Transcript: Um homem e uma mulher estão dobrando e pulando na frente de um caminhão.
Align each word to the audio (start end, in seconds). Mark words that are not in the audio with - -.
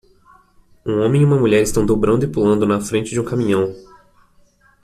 Um 0.83 1.03
homem 1.05 1.21
e 1.21 1.25
uma 1.25 1.37
mulher 1.37 1.61
estão 1.61 1.85
dobrando 1.85 2.25
e 2.25 2.27
pulando 2.27 2.65
na 2.65 2.81
frente 2.81 3.11
de 3.11 3.19
um 3.19 3.23
caminhão. 3.23 3.71